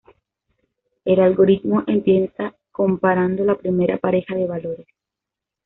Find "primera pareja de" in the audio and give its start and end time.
3.55-4.47